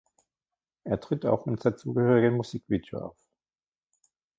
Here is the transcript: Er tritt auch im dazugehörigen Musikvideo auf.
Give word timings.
Er 0.83 0.99
tritt 0.99 1.27
auch 1.27 1.45
im 1.45 1.57
dazugehörigen 1.57 2.35
Musikvideo 2.35 3.01
auf. 3.01 3.17